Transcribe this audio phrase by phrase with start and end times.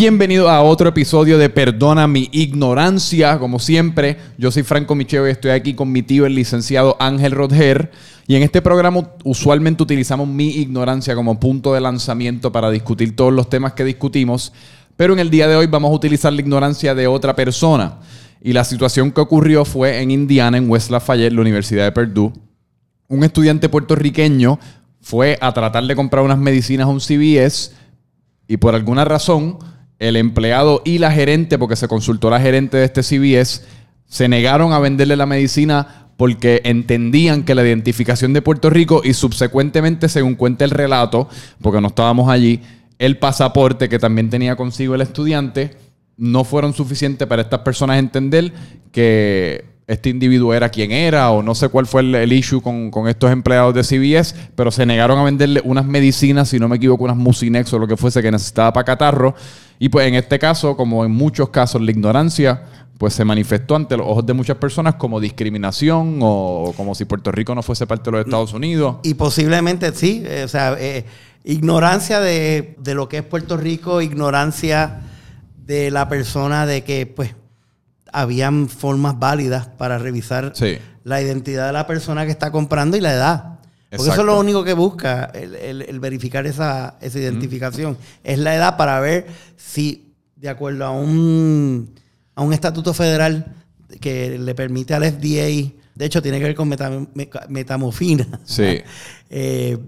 [0.00, 3.38] Bienvenido a otro episodio de Perdona mi ignorancia.
[3.38, 7.32] Como siempre, yo soy Franco Micheo y estoy aquí con mi tío, el licenciado Ángel
[7.32, 7.90] Rodger.
[8.26, 13.30] Y en este programa usualmente utilizamos mi ignorancia como punto de lanzamiento para discutir todos
[13.30, 14.54] los temas que discutimos.
[14.96, 17.98] Pero en el día de hoy vamos a utilizar la ignorancia de otra persona.
[18.40, 22.32] Y la situación que ocurrió fue en Indiana, en West Lafayette, la Universidad de Purdue.
[23.06, 24.60] Un estudiante puertorriqueño
[25.02, 27.72] fue a tratar de comprar unas medicinas a un CVS
[28.48, 29.58] y por alguna razón
[30.00, 33.64] el empleado y la gerente, porque se consultó la gerente de este CVS,
[34.06, 39.14] se negaron a venderle la medicina porque entendían que la identificación de Puerto Rico y
[39.14, 41.28] subsecuentemente, según cuenta el relato,
[41.62, 42.60] porque no estábamos allí,
[42.98, 45.76] el pasaporte que también tenía consigo el estudiante,
[46.16, 48.52] no fueron suficientes para estas personas entender
[48.92, 53.32] que este individuo era quien era o no sé cuál fue el, issue con, estos
[53.32, 57.16] empleados de CBS, pero se negaron a venderle unas medicinas, si no me equivoco, unas
[57.16, 59.34] Mucinex o lo que fuese que necesitaba para catarro.
[59.80, 62.62] Y pues en este caso, como en muchos casos, la ignorancia
[62.98, 67.32] pues se manifestó ante los ojos de muchas personas como discriminación o como si Puerto
[67.32, 68.98] Rico no fuese parte de los Estados Unidos.
[69.02, 71.04] Y posiblemente sí, eh, o sea, eh,
[71.42, 75.00] ignorancia de, de lo que es Puerto Rico, ignorancia
[75.56, 77.34] de la persona de que pues
[78.12, 80.52] habían formas válidas para revisar
[81.04, 83.60] la identidad de la persona que está comprando y la edad.
[83.90, 87.98] Porque eso es lo único que busca, el, verificar esa, identificación.
[88.22, 91.92] Es la edad para ver si, de acuerdo a un,
[92.36, 93.52] a un estatuto federal
[94.00, 96.72] que le permite al FDA, de hecho tiene que ver con
[97.48, 98.26] metamofina.
[98.44, 98.80] Sí.
[99.32, 99.78] Eh,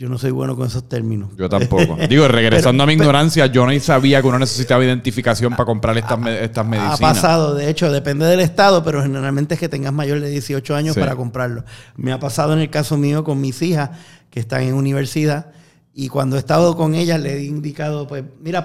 [0.00, 1.28] yo no soy bueno con esos términos.
[1.36, 1.98] Yo tampoco.
[2.08, 6.18] Digo, regresando a mi ignorancia, yo no sabía que uno necesitaba identificación para comprar estas,
[6.26, 7.02] estas medicinas.
[7.02, 10.74] Ha pasado, de hecho, depende del estado, pero generalmente es que tengas mayor de 18
[10.74, 11.66] años para comprarlo.
[11.96, 13.90] Me ha pasado en el caso mío con mis hijas
[14.30, 15.52] que están en universidad
[15.92, 18.64] y cuando he estado con ellas le he indicado, pues, mira,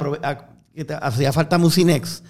[1.02, 2.24] hacía falta Mucinex.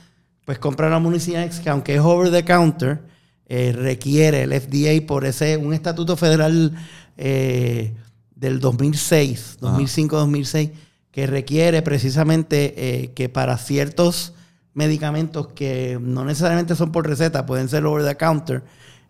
[0.45, 3.03] Pues comprar una Mucinex que aunque es over the counter,
[3.45, 6.71] eh, requiere el FDA por ese, un estatuto federal...
[7.17, 7.93] Eh,
[8.35, 10.71] del 2006, 2005-2006,
[11.11, 14.33] que requiere precisamente eh, que para ciertos
[14.73, 18.63] medicamentos que no necesariamente son por receta, pueden ser over the counter,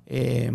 [0.06, 0.52] eh,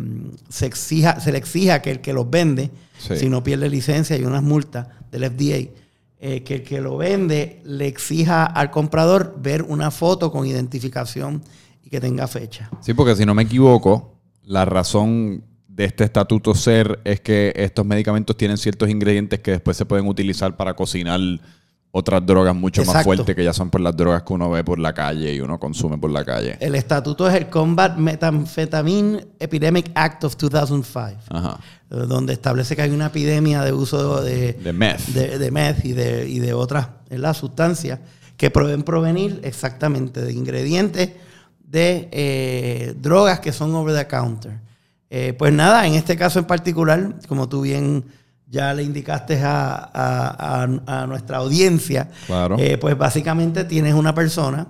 [0.48, 4.24] se, exija, se le exija que el que los vende, si no pierde licencia y
[4.24, 5.72] unas multas del FDA,
[6.20, 11.42] eh, que el que lo vende le exija al comprador ver una foto con identificación
[11.82, 12.70] y que tenga fecha.
[12.80, 14.14] Sí, porque si no me equivoco,
[14.44, 15.42] la razón
[15.74, 20.06] de este estatuto ser es que estos medicamentos tienen ciertos ingredientes que después se pueden
[20.08, 21.20] utilizar para cocinar
[21.92, 24.78] otras drogas mucho más fuertes que ya son por las drogas que uno ve por
[24.78, 26.56] la calle y uno consume por la calle.
[26.60, 31.58] El estatuto es el Combat Methamphetamine Epidemic Act of 2005,
[31.88, 36.28] donde establece que hay una epidemia de uso de, de meth, de, meth y, de,
[36.28, 36.88] y de otras
[37.34, 37.98] sustancias
[38.36, 41.10] que pueden provenir exactamente de ingredientes
[41.64, 44.69] de eh, drogas que son over the counter.
[45.12, 48.04] Eh, pues nada, en este caso en particular, como tú bien
[48.48, 52.10] ya le indicaste a, nuestra audiencia,
[52.58, 54.68] eh, pues básicamente tienes una persona,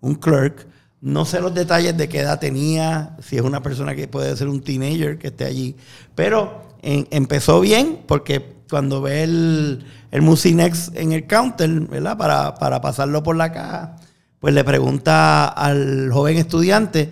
[0.00, 0.66] un clerk,
[1.02, 4.48] no sé los detalles de qué edad tenía, si es una persona que puede ser
[4.48, 5.76] un teenager que esté allí,
[6.14, 12.16] pero empezó bien porque cuando ve el, el Musinex en el counter, ¿verdad?
[12.16, 13.96] Para, para pasarlo por la caja,
[14.40, 17.10] pues le pregunta al joven estudiante,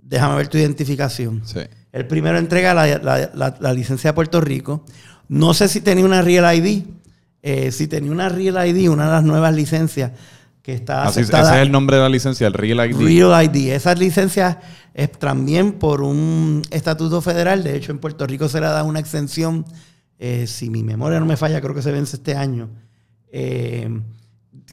[0.00, 1.42] déjame ver tu identificación.
[1.44, 1.60] Sí.
[1.94, 4.84] El primero entrega la, licencia de Puerto Rico.
[5.28, 6.82] No sé si tenía una Real ID.
[7.40, 10.10] Eh, si tenía una Real ID, una de las nuevas licencias
[10.60, 12.96] que está Así, Ese es el nombre de la licencia, el Real ID.
[12.96, 13.74] Real ID.
[13.74, 14.60] Esa licencia
[14.92, 17.62] es también por un estatuto federal.
[17.62, 19.64] De hecho, en Puerto Rico se le da una exención.
[20.18, 22.70] Eh, si mi memoria no me falla, creo que se vence este año.
[23.30, 23.88] Eh,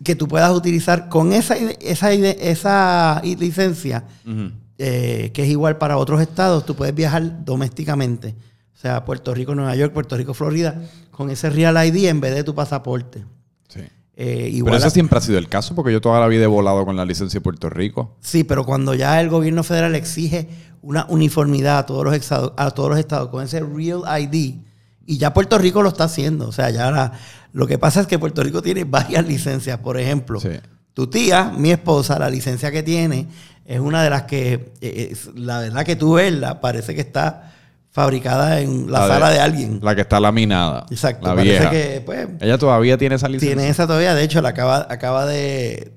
[0.03, 4.05] que tú puedas utilizar con esa, esa, esa licencia.
[4.83, 8.33] Eh, que es igual para otros estados, tú puedes viajar domésticamente.
[8.75, 10.81] O sea, Puerto Rico, Nueva York, Puerto Rico, Florida,
[11.11, 13.23] con ese Real ID en vez de tu pasaporte.
[13.67, 13.81] Sí.
[14.15, 16.83] Eh, pero eso siempre ha sido el caso, porque yo toda la vida he volado
[16.83, 18.17] con la licencia de Puerto Rico.
[18.21, 20.49] Sí, pero cuando ya el gobierno federal exige
[20.81, 24.55] una uniformidad a todos los, estados, a todos los estados con ese Real ID,
[25.05, 26.47] y ya Puerto Rico lo está haciendo.
[26.47, 27.11] O sea, ya
[27.53, 29.77] lo que pasa es que Puerto Rico tiene varias licencias.
[29.77, 30.39] Por ejemplo,
[30.93, 33.27] tu tía, mi esposa, la licencia que tiene
[33.65, 37.51] es una de las que, eh, la verdad que tú verla, parece que está
[37.91, 39.79] fabricada en la, sala de, alguien.
[39.81, 40.85] La que está laminada.
[40.89, 41.27] Exacto.
[41.27, 41.69] La vieja.
[41.69, 43.55] Que, pues, Ella todavía tiene esa licencia.
[43.55, 44.15] Tiene esa todavía.
[44.15, 45.91] De hecho, la acaba, acaba de,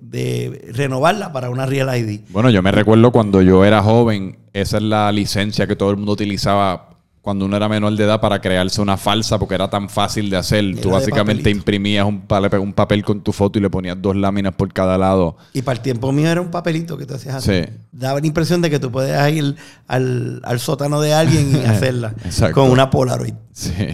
[0.73, 2.23] renovarla para una Real ID.
[2.31, 5.96] Bueno, yo me recuerdo cuando yo era joven, esa es la licencia que todo el
[5.96, 6.94] mundo utilizaba
[7.24, 10.36] cuando uno era menor de edad para crearse una falsa porque era tan fácil de
[10.36, 10.78] hacer.
[10.78, 12.22] Tú básicamente imprimías un,
[12.60, 15.38] un papel con tu foto y le ponías dos láminas por cada lado.
[15.54, 17.62] Y para el tiempo mío era un papelito que tú hacías así.
[17.92, 19.56] Daba la impresión de que tú podías ir
[19.88, 22.14] al, sótano de alguien y hacerla
[22.52, 23.32] con una Polaroid.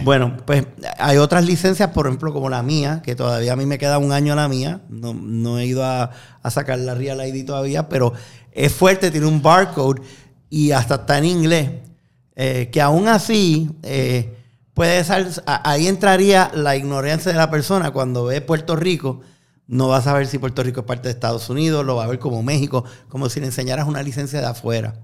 [0.03, 0.65] Bueno, pues
[0.99, 4.11] hay otras licencias, por ejemplo, como la mía, que todavía a mí me queda un
[4.11, 4.81] año la mía.
[4.89, 6.11] No, he ido a,
[6.49, 8.11] sacar la Real ID todavía, pero
[8.51, 10.01] es fuerte, tiene un barcode
[10.49, 11.69] y hasta está en inglés.
[12.35, 14.37] Eh, que aún así eh,
[14.73, 19.21] puede ser, ahí entraría la ignorancia de la persona cuando ve Puerto Rico.
[19.67, 22.07] No va a saber si Puerto Rico es parte de Estados Unidos, lo va a
[22.07, 24.95] ver como México, como si le enseñaras una licencia de afuera.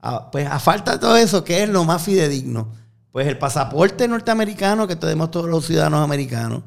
[0.00, 2.72] Ah, pues a falta de todo eso, ¿qué es lo más fidedigno?
[3.10, 6.62] Pues el pasaporte norteamericano que tenemos todos los ciudadanos americanos.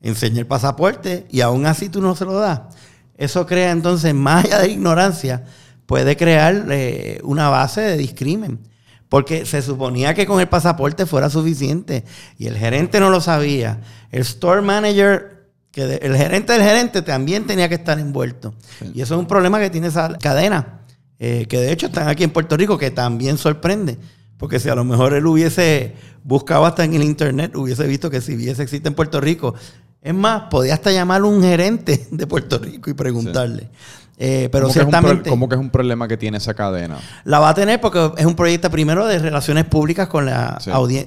[0.00, 2.60] Enseña el pasaporte y aún así tú no se lo das.
[3.16, 5.44] Eso crea entonces, más allá de ignorancia,
[5.86, 8.71] puede crear eh, una base de discrimen.
[9.12, 12.02] Porque se suponía que con el pasaporte fuera suficiente
[12.38, 13.78] y el gerente no lo sabía.
[14.10, 18.54] El store manager, que el gerente del gerente también tenía que estar envuelto.
[18.94, 20.80] Y eso es un problema que tiene esa cadena,
[21.18, 23.98] eh, que de hecho están aquí en Puerto Rico, que también sorprende.
[24.38, 25.92] Porque si a lo mejor él hubiese
[26.24, 29.54] buscado hasta en el internet, hubiese visto que si CBS existe en Puerto Rico.
[30.00, 33.68] Es más, podía hasta llamar a un gerente de Puerto Rico y preguntarle.
[34.24, 35.24] Eh, pero ¿Cómo ciertamente.
[35.24, 36.96] Que ¿Cómo que es un problema que tiene esa cadena?
[37.24, 40.60] La va a tener porque es un proyecto primero de relaciones públicas con, la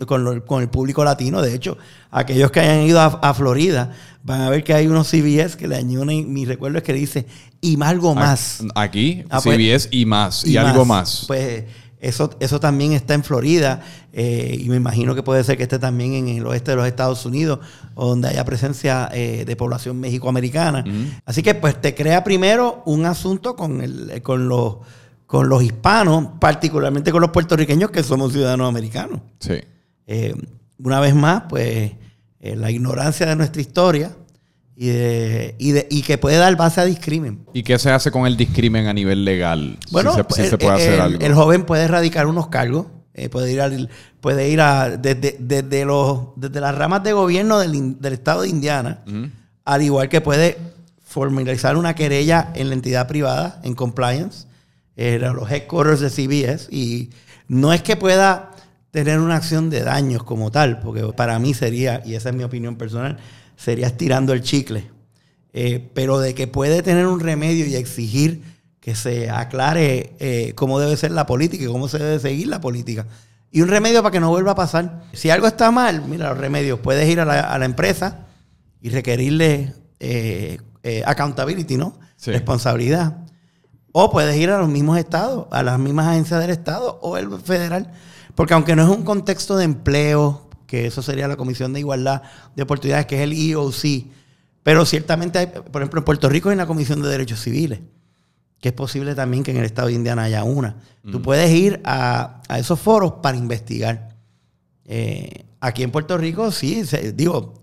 [0.05, 1.41] con, con, el público latino.
[1.41, 1.77] De hecho,
[2.11, 3.91] aquellos que hayan ido a, Florida
[4.21, 7.25] van a ver que hay unos CBS que le añaden, mi recuerdo es que dice,
[7.61, 8.61] y algo más.
[8.75, 11.23] Aquí, ah, pues, CBS y más, y, algo más.
[11.25, 11.63] Pues
[12.05, 13.81] eso, eso también está en Florida
[14.13, 16.87] eh, y me imagino que puede ser que esté también en el oeste de los
[16.87, 17.59] Estados Unidos,
[17.95, 20.83] donde haya presencia eh, de población mexicoamericana.
[21.25, 24.77] Así que pues te crea primero un asunto con, el, con, los,
[25.25, 29.21] con los hispanos, particularmente con los puertorriqueños que somos ciudadanos americanos.
[29.39, 29.55] Sí.
[30.05, 30.35] Eh,
[30.77, 31.93] una vez más, pues
[32.39, 34.15] la ignorancia de nuestra historia
[34.75, 37.45] y, de, y, de, y, que puede dar base a discrimen.
[37.53, 39.77] ¿Y qué se hace con el discrimen a nivel legal?
[39.91, 41.19] Bueno, si se, puede hacer algo.
[41.21, 43.89] el, joven puede erradicar unos cargos, eh, puede ir, al,
[44.19, 48.49] puede ir a, desde, desde, los, desde las ramas de gobierno del, del estado de
[48.49, 49.03] Indiana,
[49.63, 50.57] al igual que puede
[51.15, 54.47] formalizar una querella en la entidad privada, en compliance,
[54.97, 57.11] eh, los headquarters de CBS, y
[57.47, 58.51] no es que pueda
[58.91, 62.43] tener una acción de daños como tal, porque para mí sería, y esa es mi
[62.43, 63.17] opinión personal,
[63.55, 64.91] sería estirando el chicle.
[65.53, 68.43] Eh, pero de que puede tener un remedio y exigir
[68.81, 72.59] que se aclare eh, cómo debe ser la política y cómo se debe seguir la
[72.59, 73.07] política.
[73.51, 75.03] Y un remedio para que no vuelva a pasar.
[75.13, 76.79] Si algo está mal, mira los remedios.
[76.81, 78.25] Puedes ir a la, empresa
[78.81, 80.59] y requerirle eh,
[81.05, 81.97] accountability, ¿no?
[82.25, 83.25] Responsabilidad.
[83.93, 87.31] O puedes ir a los mismos estados, a las mismas agencias del estado o el
[87.39, 87.93] federal.
[88.35, 90.44] Porque aunque no es un contexto de empleo,
[90.75, 92.21] que eso sería la Comisión de Igualdad
[92.55, 94.07] de Oportunidades, que es el EOC.
[94.61, 97.79] Pero ciertamente, hay, por ejemplo, en Puerto Rico hay una Comisión de Derechos Civiles,
[98.59, 100.75] que es posible también que en el estado de Indiana haya una.
[101.09, 101.21] Tú mm.
[101.21, 104.15] puedes ir a, esos foros para investigar.
[104.83, 106.83] Eh, aquí en Puerto Rico, sí,
[107.13, 107.53] digo,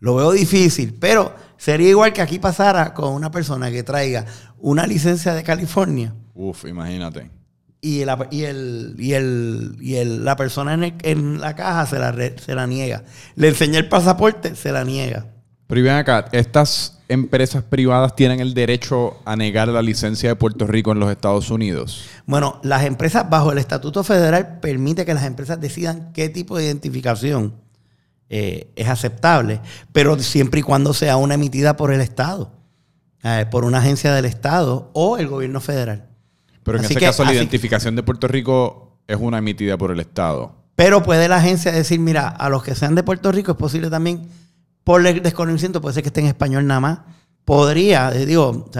[0.00, 4.24] lo veo difícil, pero sería igual que aquí pasara con una persona que traiga
[4.58, 6.14] una licencia de California.
[6.34, 7.43] Uf, imagínate
[7.84, 11.98] y, la, y, el, y, el, y el, la persona en, en, la caja se
[11.98, 13.02] la, se la niega.
[13.36, 15.26] Le enseña el pasaporte, se la niega.
[15.66, 20.92] Pero acá, ¿estas empresas privadas tienen el derecho a negar la licencia de Puerto Rico
[20.92, 22.06] en los Estados Unidos?
[22.24, 26.64] Bueno, las empresas bajo el Estatuto Federal permite que las empresas decidan qué tipo de
[26.64, 27.52] identificación
[28.30, 29.60] eh, es aceptable,
[29.92, 32.50] pero siempre y cuando sea una emitida por el Estado,
[33.22, 36.13] eh, por una agencia del Estado o el gobierno federal.
[36.64, 40.64] Pero en ese caso, la identificación de Puerto Rico es una emitida por el Estado.
[40.76, 43.90] Pero puede la agencia decir, mira, a los que sean de Puerto Rico es posible
[43.90, 44.28] también,
[44.82, 46.98] por el desconocimiento, puede ser que esté en español nada más.
[47.44, 48.70] Podría, eh, digo,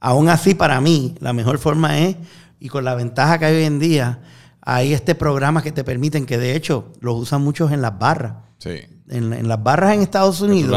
[0.00, 2.16] aún así para mí, la mejor forma es,
[2.58, 4.20] y con la ventaja que hay hoy en día,
[4.60, 8.34] hay este programa que te permiten, que de hecho los usan muchos en las barras.
[8.58, 8.80] Sí.
[9.08, 10.74] En, las barras en Estados Unidos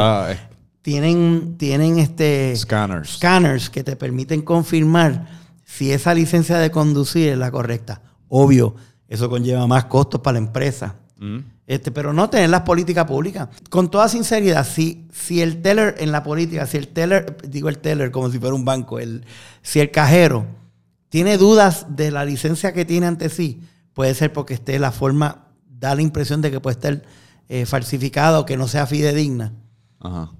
[0.82, 3.16] tienen, tienen este scanners.
[3.16, 5.26] scanners que te permiten confirmar
[5.68, 8.02] si esa licencia de conducir es la correcta.
[8.30, 8.74] Obvio,
[9.10, 10.96] eso conlleva más costos para la empresa.
[11.18, 11.40] Mm.
[11.68, 13.50] Este, pero no tener las políticas públicas.
[13.70, 17.80] Con toda sinceridad, si, si el teller en la política, si el teller, digo el
[17.80, 19.26] teller como si fuera un banco, el,
[19.62, 20.46] si el cajero
[21.10, 23.62] tiene dudas de la licencia que tiene ante sí,
[23.94, 27.04] puede ser porque esté la forma, da la impresión de que puede estar
[27.50, 29.52] eh, falsificada o que no sea fidedigna.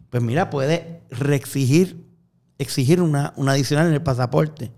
[0.10, 2.08] Pues mira, puede reexigir
[2.58, 4.72] exigir una, una adicional en el pasaporte.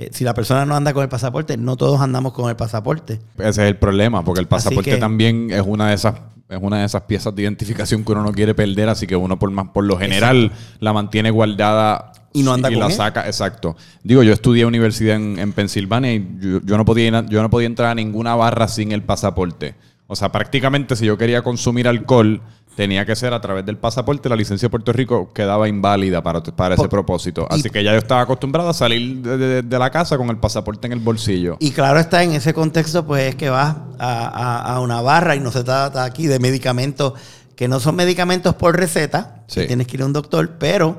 [0.00, 3.20] Eh, si la persona no anda con el pasaporte, no todos andamos con el pasaporte.
[3.36, 6.14] Ese es el problema, porque el pasaporte también es una de esas
[6.48, 9.38] es una de esas piezas de identificación que uno no quiere perder, así que uno
[9.38, 13.76] por más por lo general la mantiene guardada y no anda y la saca, exacto.
[14.02, 17.90] Digo, yo estudié universidad en, en Pensilvania y yo, no podía yo no podía entrar
[17.90, 19.74] a ninguna barra sin el pasaporte.
[20.06, 22.40] O sea, prácticamente si yo quería consumir alcohol,
[22.74, 24.28] tenía que ser a través del pasaporte.
[24.28, 27.46] La licencia de Puerto Rico quedaba inválida para, para ese propósito.
[27.50, 30.92] Así que ya yo estaba acostumbrado a salir de, la casa con el pasaporte en
[30.92, 31.56] el bolsillo.
[31.60, 35.50] Y claro está, en ese contexto, pues es que vas a, una barra y no
[35.52, 37.14] se trata aquí de medicamentos
[37.56, 39.44] que no son medicamentos por receta.
[39.46, 40.96] Tienes que ir a un doctor, pero,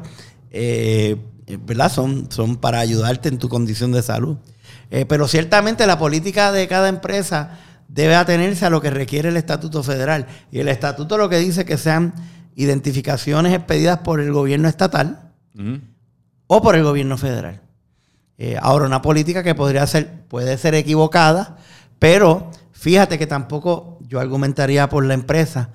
[0.52, 1.18] eh,
[1.66, 1.92] ¿verdad?
[1.92, 4.38] Son, son para ayudarte en tu condición de salud.
[4.92, 7.58] Eh, pero ciertamente la política de cada empresa
[7.94, 10.26] debe atenerse a lo que requiere el estatuto federal.
[10.52, 12.14] Y el estatuto lo que dice que sean
[12.56, 15.34] identificaciones expedidas por el gobierno estatal
[16.48, 17.62] o por el gobierno federal.
[18.38, 21.58] Eh, ahora, una política que podría ser, puede ser equivocada,
[22.00, 25.70] pero fíjate que tampoco yo argumentaría por la empresa.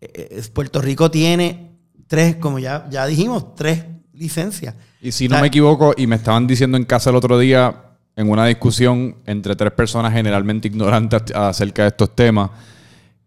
[0.00, 4.74] Eh, Puerto Rico tiene tres, como ya, ya dijimos, tres licencias.
[5.00, 7.85] Y si no me equivoco, y me estaban diciendo en casa el otro día,
[8.16, 12.50] en una discusión entre tres personas generalmente ignorantes acerca de estos temas,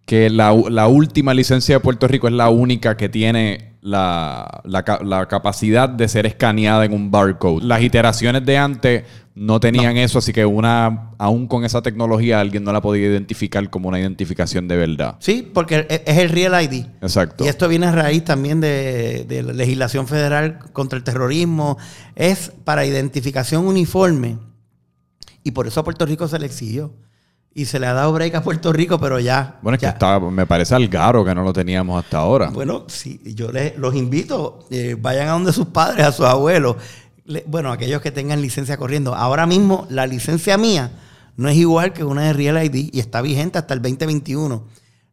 [0.06, 0.52] que la,
[0.88, 4.64] última licencia de Puerto Rico es la única que tiene la,
[5.30, 7.64] capacidad de ser escaneada en un barcode.
[7.64, 9.04] Las iteraciones de antes
[9.36, 13.70] no tenían eso, así que una, aún con esa tecnología, alguien no la podía identificar
[13.70, 15.16] como una identificación de verdad.
[15.20, 16.88] Sí, porque es el Real ID.
[17.04, 17.46] Exacto.
[17.46, 21.78] Y esto viene a raíz también de, de la legislación federal contra el terrorismo.
[22.16, 24.49] Es para identificación uniforme
[25.44, 26.94] y por eso a Puerto Rico se le exigió.
[27.54, 29.58] Y se le ha dado break a Puerto Rico, pero ya.
[29.64, 32.50] Bueno, es que está, me parece algaro que no lo teníamos hasta ahora.
[32.52, 36.76] Bueno, sí, yo les, los invito, eh, vayan a donde sus padres, a sus abuelos.
[37.48, 39.16] bueno, aquellos que tengan licencia corriendo.
[39.16, 40.92] Ahora mismo, la licencia mía
[41.38, 44.64] no es igual que una de Real ID y está vigente hasta el 2021.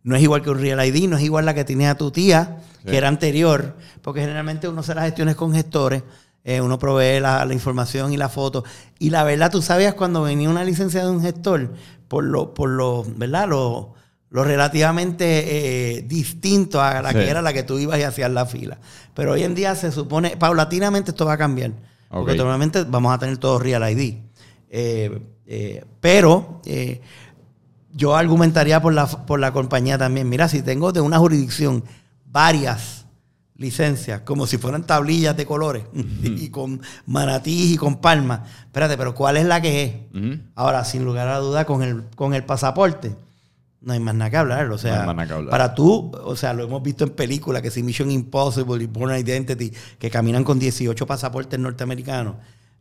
[0.03, 2.59] No es igual que un Real ID, no es igual la que tenía tu tía,
[2.85, 6.03] que era anterior, porque generalmente uno hace las gestiones con gestores
[6.49, 8.63] eh, uno provee la, información y la foto.
[9.01, 11.75] Y la verdad, tú sabías cuando venía una licencia de un gestor,
[12.07, 13.49] por lo, por lo, ¿verdad?
[13.49, 13.95] Lo,
[14.31, 18.47] lo relativamente eh, distinto a la que era la que tú ibas y hacías la
[18.47, 18.79] fila.
[19.13, 21.73] Pero hoy en día se supone, paulatinamente esto va a cambiar.
[22.09, 24.15] Porque normalmente vamos a tener todo Real ID.
[24.71, 26.63] Eh, pero
[27.93, 30.29] yo argumentaría por la, por la compañía también.
[30.29, 31.83] Mira, si tengo de una jurisdicción
[32.25, 33.06] varias
[33.59, 35.85] licencias, como si fueran tablillas de colores,
[36.23, 38.41] y con manatí y con palmas.
[38.65, 39.93] Espérate, pero ¿cuál es la que es?
[40.55, 43.17] Ahora, sin lugar a duda, con el, con el pasaporte,
[43.81, 44.71] no hay más nada que hablar.
[44.71, 45.07] O sea,
[45.49, 49.17] para tú, o sea, lo hemos visto en películas, que si Mission Impossible y Born
[49.17, 52.37] Identity, que caminan con 18 pasaportes norteamericanos.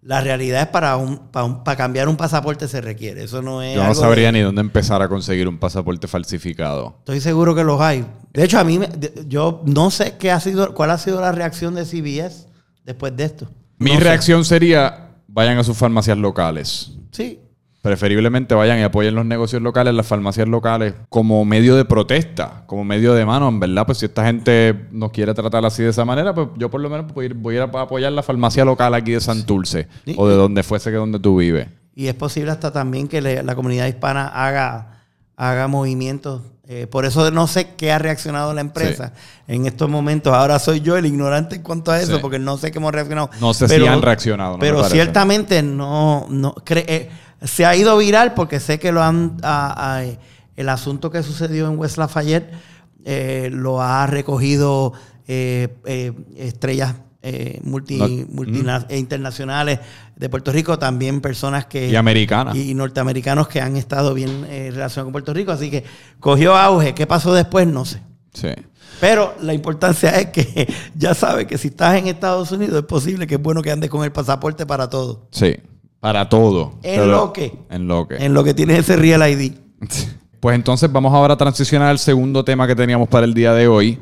[0.05, 3.23] La realidad es para un, para, cambiar un pasaporte se requiere.
[3.23, 3.75] Eso no es.
[3.75, 6.97] Yo no sabría ni dónde empezar a conseguir un pasaporte falsificado.
[6.99, 8.05] Estoy seguro que los hay.
[8.31, 8.79] De hecho, a mí
[9.27, 12.45] yo no sé qué ha sido, cuál ha sido la reacción de CBS
[12.83, 13.49] después de esto.
[13.79, 16.91] Mi reacción sería vayan a sus farmacias locales.
[17.09, 17.39] Sí.
[17.85, 22.83] Preferiblemente vayan y apoyen los negocios locales, las farmacias locales, como medio de protesta, como
[22.83, 23.85] medio de mano, en verdad.
[23.85, 26.89] Pues si esta gente nos quiere tratar así de esa manera, pues yo por lo
[26.89, 29.87] menos voy, a ir a apoyar la farmacia local aquí de Santurce
[30.17, 31.67] o de donde fuese que donde tú vives.
[31.93, 35.03] Y es posible hasta también que la comunidad hispana haga,
[35.37, 39.13] haga movimientos eh, por eso no sé qué ha reaccionado la empresa
[39.47, 40.33] en estos momentos.
[40.33, 43.29] Ahora soy yo el ignorante en cuanto a eso, porque no sé cómo hemos reaccionado.
[43.39, 44.57] No sé si han reaccionado.
[44.59, 47.09] pero ciertamente no, no eh,
[47.41, 49.37] se ha ido viral porque sé que lo han
[50.55, 52.51] el asunto que sucedió en West Lafayette
[53.03, 54.93] eh, lo ha recogido
[55.27, 56.95] estrellas
[57.63, 57.99] multi,
[58.89, 59.79] e internacionales
[60.15, 61.89] de Puerto Rico, también personas que...
[61.89, 62.55] Y americanas.
[62.55, 65.51] Y, norteamericanos que han estado bien eh, relacionados con Puerto Rico.
[65.51, 65.83] Así que
[66.19, 66.93] cogió auge.
[66.93, 67.67] ¿Qué pasó después?
[67.67, 68.01] No sé.
[68.33, 68.49] Sí.
[69.01, 73.27] Pero la importancia es que ya sabes que si estás en Estados Unidos es posible
[73.27, 75.27] que es bueno que andes con el pasaporte para todo.
[75.31, 75.55] Sí,
[75.99, 76.79] para todo.
[76.83, 77.53] En lo que.
[77.69, 78.15] En lo que.
[78.17, 79.53] En lo que tienes ese Real ID.
[80.45, 83.67] Pues entonces vamos ahora a transicionar al segundo tema que teníamos para el día de
[83.67, 83.97] hoy,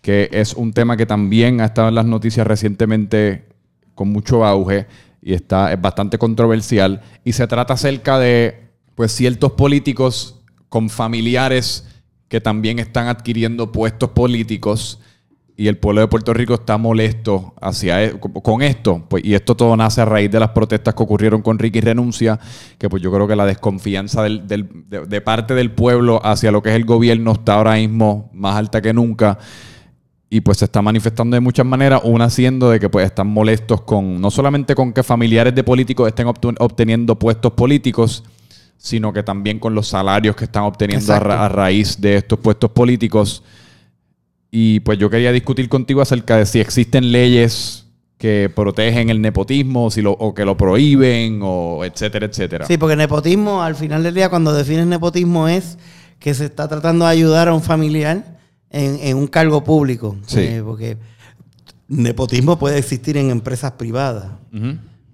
[0.00, 3.48] que es un tema que también ha estado en las noticias recientemente
[3.96, 4.86] con mucho auge
[5.20, 11.84] y está, es bastante controversial y se trata acerca de pues, ciertos políticos con familiares
[12.28, 15.00] que también están adquiriendo puestos políticos
[15.56, 19.04] y el pueblo de Puerto Rico está molesto hacia e, con esto.
[19.08, 22.40] Pues, y esto todo nace a raíz de las protestas que ocurrieron con Ricky Renuncia,
[22.78, 24.66] que pues yo creo que la desconfianza del, de,
[25.06, 28.80] de, parte del pueblo hacia lo que es el gobierno está ahora mismo más alta
[28.80, 29.38] que nunca.
[30.30, 33.82] y pues se está manifestando de muchas maneras, una siendo de que pues están molestos
[33.82, 38.24] con, no solamente con que familiares de políticos estén obteniendo puestos políticos,
[38.82, 43.44] sino que también con los salarios que están obteniendo a, raíz de estos puestos políticos.
[44.54, 47.86] Y pues yo quería discutir contigo acerca de si existen leyes
[48.18, 52.66] que protegen el nepotismo si lo, o que lo prohíben, o etcétera, etcétera.
[52.66, 55.78] Sí, porque nepotismo, al final del día, cuando defines nepotismo, es
[56.18, 58.38] que se está tratando de ayudar a un familiar
[58.70, 60.18] en, un cargo público.
[60.26, 60.40] Sí.
[60.40, 60.98] Eh, porque
[61.88, 64.32] nepotismo puede existir en empresas privadas.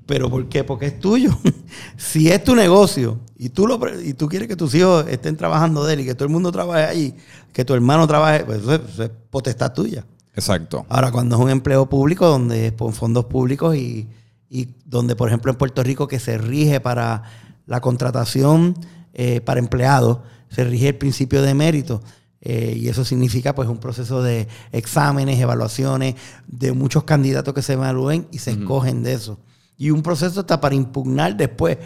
[0.08, 0.64] ¿Pero por qué?
[0.64, 1.38] Porque es tuyo.
[1.98, 5.84] si es tu negocio y tú, lo, y tú quieres que tus hijos estén trabajando
[5.84, 7.14] de él y que todo el mundo trabaje ahí,
[7.52, 10.06] que tu hermano trabaje, pues eso es, potestad tuya.
[10.34, 10.86] Exacto.
[10.88, 14.08] Ahora, cuando es un empleo público, donde es por fondos públicos y,
[14.48, 17.24] y, donde, por ejemplo, en Puerto Rico, que se rige para
[17.66, 18.76] la contratación
[19.12, 22.00] eh, para empleados, se rige el principio de mérito.
[22.40, 26.14] Eh, y eso significa pues un proceso de exámenes, evaluaciones,
[26.46, 29.38] de muchos candidatos que se evalúen y se escogen de eso.
[29.78, 31.78] Y un proceso está para impugnar después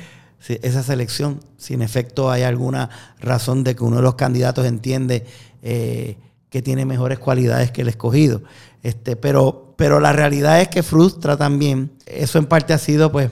[0.49, 5.25] esa selección, si en efecto hay alguna razón de que uno de los candidatos entiende
[5.63, 6.19] eh,
[6.51, 8.43] que tiene mejores cualidades que el escogido.
[8.83, 11.93] Este, pero, pero la realidad es que frustra también.
[12.07, 13.31] Eso en parte ha sido pues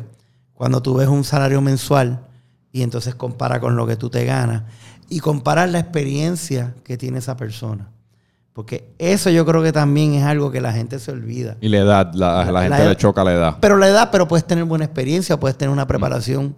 [0.54, 2.26] cuando tú ves un salario mensual
[2.70, 4.64] y entonces compara con lo que tú te ganas
[5.08, 7.90] y comparar la experiencia que tiene esa persona.
[8.52, 11.56] Porque eso yo creo que también es algo que la gente se olvida.
[11.60, 13.56] Y la edad, la, la gente le choca la edad.
[13.60, 16.56] Pero la edad, pero puedes tener buena experiencia, puedes tener una preparación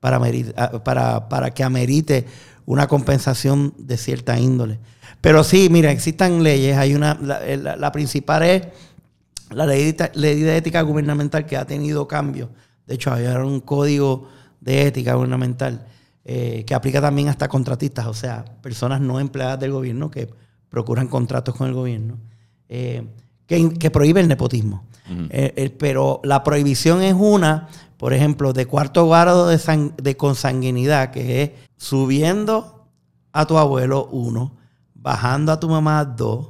[0.00, 0.20] para,
[0.56, 2.26] ah, para, para que amerite
[2.66, 4.78] una compensación de cierta índole.
[5.20, 6.76] Pero sí, mira, existan leyes.
[6.76, 8.66] Hay una, la, principal es
[9.50, 12.50] la ley de, ley de ética gubernamental que ha tenido cambios.
[12.86, 14.28] De hecho, había un código
[14.60, 15.86] de ética gubernamental
[16.24, 20.28] eh, que aplica también hasta contratistas, o sea, personas no empleadas del gobierno que
[20.68, 22.18] procuran contratos con el gobierno,
[22.68, 23.06] eh,
[23.46, 24.84] que, prohíbe el nepotismo.
[25.30, 31.42] Eh, pero la prohibición es una, por ejemplo, de cuarto grado de, de consanguinidad, que
[31.42, 32.86] es subiendo
[33.32, 34.52] a tu abuelo uno,
[34.94, 36.48] bajando a tu mamá dos,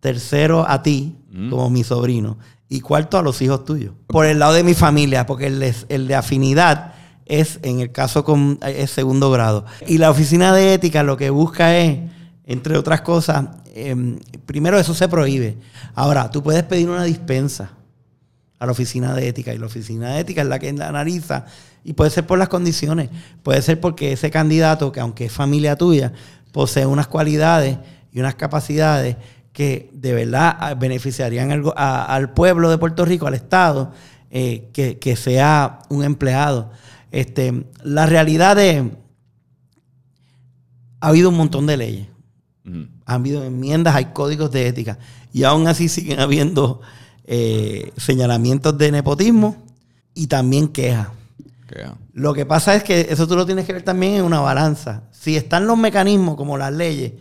[0.00, 1.16] tercero a ti,
[1.50, 2.36] como mi sobrino,
[2.68, 3.94] y cuarto a los hijos tuyos.
[4.08, 6.94] Por el lado de mi familia, porque el el de afinidad
[7.26, 9.64] es, en el caso con es segundo grado.
[9.86, 11.98] Y la oficina de ética lo que busca es,
[12.44, 15.56] entre otras cosas, em, primero eso se prohíbe.
[15.94, 17.70] Ahora, tú puedes pedir una dispensa
[18.58, 21.46] a la oficina de ética y la oficina de ética es la que analiza
[21.84, 23.10] y puede ser por las condiciones,
[23.42, 26.12] puede ser porque ese candidato, que aunque es familia tuya,
[26.52, 27.78] posee unas cualidades
[28.12, 29.16] y unas capacidades
[29.52, 33.92] que de verdad ah, beneficiarían al, pueblo de Puerto Rico, al Estado,
[34.30, 36.70] eh, que, que sea un empleado.
[37.10, 38.82] Este, la realidad es,
[41.00, 42.08] ha habido un montón de leyes,
[43.06, 44.98] ha habido enmiendas, hay códigos de ética,
[45.32, 46.80] y aún así siguen habiendo
[47.24, 49.56] eh, señalamientos de nepotismo
[50.14, 51.08] y también quejas.
[52.12, 55.04] Lo que pasa es que eso tú lo tienes que ver también en una balanza.
[55.10, 57.12] Si están los mecanismos como las leyes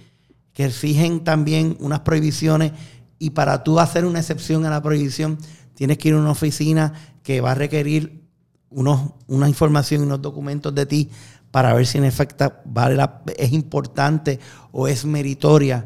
[0.53, 2.73] que exigen también unas prohibiciones
[3.17, 5.37] y para tú hacer una excepción a la prohibición
[5.73, 8.23] tienes que ir a una oficina que va a requerir
[8.69, 11.09] unos, una información y unos documentos de ti
[11.51, 14.39] para ver si en efecto vale la, es importante
[14.71, 15.85] o es meritoria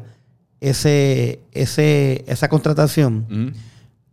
[0.60, 3.54] ese, ese, esa contratación.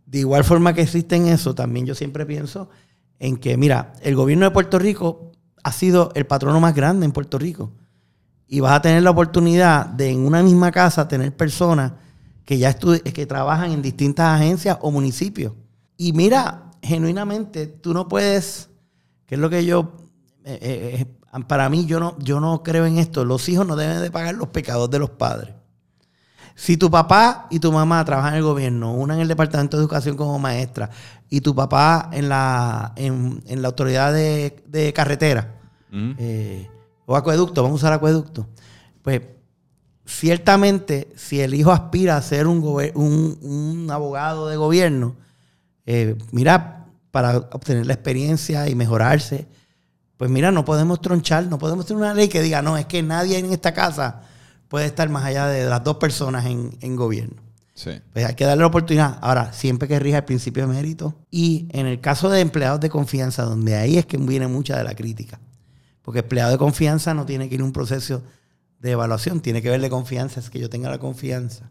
[0.06, 2.68] De igual forma que existen eso, también yo siempre pienso
[3.18, 7.12] en que, mira, el gobierno de Puerto Rico ha sido el patrono más grande en
[7.12, 7.72] Puerto Rico.
[8.46, 11.92] Y vas a tener la oportunidad de en una misma casa tener personas
[12.44, 15.54] que ya que trabajan en distintas agencias o municipios.
[15.96, 18.68] Y mira, genuinamente tú no puedes,
[19.26, 19.94] que es lo que yo,
[20.44, 21.06] eh, eh, eh,
[21.48, 24.34] para mí yo no, yo no creo en esto, los hijos no deben de pagar
[24.34, 25.54] los pecados de los padres.
[26.54, 29.82] Si tu papá y tu mamá trabajan en el gobierno, una en el Departamento de
[29.82, 30.90] Educación como maestra
[31.28, 35.60] y tu papá en la, en, la autoridad de, carretera
[37.06, 38.46] o acueducto, vamos a usar acueducto,
[39.02, 39.22] pues
[40.06, 42.58] ciertamente si el hijo aspira a ser un,
[42.94, 45.16] un, un abogado de gobierno,
[45.86, 49.46] eh, mira, para obtener la experiencia y mejorarse,
[50.16, 53.02] pues mira, no podemos tronchar, no podemos tener una ley que diga, no, es que
[53.02, 54.22] nadie en esta casa
[54.68, 57.42] puede estar más allá de las dos personas en, gobierno.
[58.12, 59.18] Pues hay que darle la oportunidad.
[59.20, 61.14] Ahora, siempre que rija el principio de mérito.
[61.30, 64.84] Y en el caso de empleados de confianza, donde ahí es que viene mucha de
[64.84, 65.40] la crítica.
[66.02, 68.22] Porque empleado de confianza no tiene que ir a un proceso
[68.78, 71.70] de evaluación, tiene que verle confianza, es que yo tenga la confianza.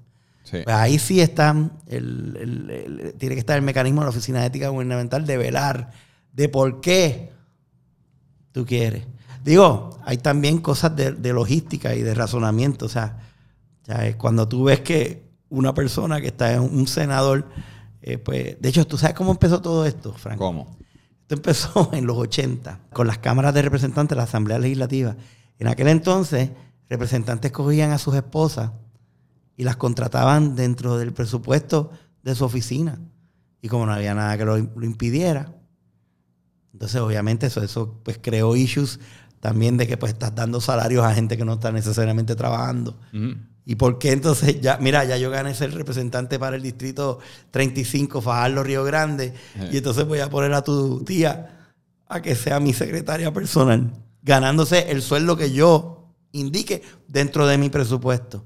[0.50, 1.56] Pues ahí sí está,
[1.88, 5.92] el, tiene que estar el mecanismo de la Oficina de Ética Gubernamental de velar
[6.32, 7.33] de por qué
[8.54, 9.06] tú quieres.
[9.44, 12.86] Digo, hay también cosas de, logística y de razonamiento.
[12.86, 13.18] O sea,
[14.18, 17.46] cuando tú ves que una persona que está en un senador.
[18.02, 20.38] Eh, pues, de hecho, ¿tú sabes cómo empezó todo esto, Frank?
[20.38, 20.76] ¿Cómo?
[21.22, 25.16] Esto empezó en los 80 con las cámaras de representantes de la Asamblea Legislativa.
[25.60, 26.50] En aquel entonces,
[26.90, 28.72] representantes cogían a sus esposas
[29.56, 31.92] y las contrataban dentro del presupuesto
[32.24, 33.00] de su oficina.
[33.62, 35.54] Y como no había nada que lo, impidiera,
[36.74, 39.00] entonces obviamente eso, eso pues creó issues
[39.40, 42.98] también de que pues estás dando salarios a gente que no está necesariamente trabajando.
[43.66, 47.20] ¿Y por qué entonces ya, mira, ya yo gané ser representante para el distrito
[47.52, 49.34] 35, Fajardo, Río Grande,
[49.72, 51.72] y entonces voy a poner a tu tía
[52.08, 57.70] a que sea mi secretaria personal, ganándose el sueldo que yo indique dentro de mi
[57.70, 58.46] presupuesto.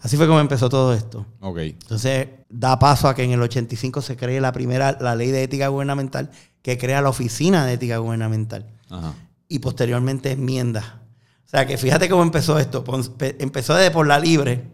[0.00, 1.26] Así fue como empezó todo esto.
[1.40, 1.58] Ok.
[1.58, 5.44] Entonces da paso a que en el 85 se cree la primera, la ley de
[5.44, 6.30] ética gubernamental,
[6.62, 8.66] que crea la oficina de ética gubernamental.
[8.88, 9.14] Ajá
[9.52, 10.86] y posteriormente enmiendas.
[11.44, 12.82] O sea que fíjate cómo empezó esto.
[13.38, 14.64] Empezó desde por la libre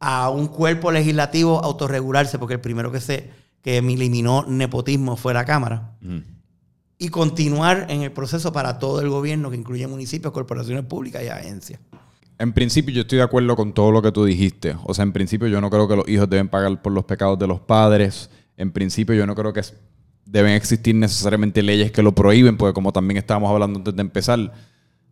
[0.00, 3.30] a un cuerpo legislativo autorregularse, porque el primero que se
[3.60, 5.98] que eliminó nepotismo fue la Cámara.
[6.96, 11.28] Y continuar en el proceso para todo el gobierno, que incluye municipios, corporaciones públicas y
[11.28, 11.78] agencias.
[12.38, 14.76] En principio yo estoy de acuerdo con todo lo que tú dijiste.
[14.84, 17.38] O sea, en principio yo no creo que los hijos deben pagar por los pecados
[17.38, 18.30] de los padres.
[18.56, 19.62] En principio yo no creo que
[20.34, 24.52] deben existir necesariamente leyes que lo prohíben, porque como también estábamos hablando antes de empezar,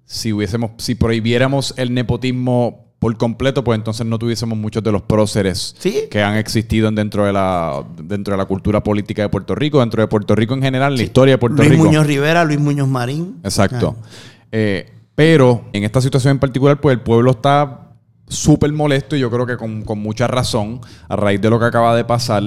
[0.05, 5.03] si hubiésemos, si prohibiéramos el nepotismo por completo, pues entonces no tuviésemos muchos de los
[5.03, 5.77] próceres
[6.11, 10.03] que han existido dentro de la dentro de la cultura política de Puerto Rico, dentro
[10.03, 11.75] de Puerto Rico en general, la historia de Puerto Rico.
[11.75, 13.39] Luis Muñoz Rivera, Luis Muñoz Marín.
[13.45, 13.97] Exacto.
[13.97, 14.07] Ah.
[14.51, 17.93] Eh, pero en esta situación en particular, pues el pueblo está
[18.27, 21.67] súper molesto y yo creo que con, con mucha razón a raíz de lo que
[21.67, 22.43] acaba de pasar.